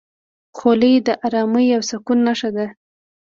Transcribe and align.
خولۍ 0.57 0.95
د 1.07 1.09
ارامۍ 1.25 1.67
او 1.77 1.81
سکون 1.89 2.19
نښه 2.27 2.49
ده. 2.55 2.67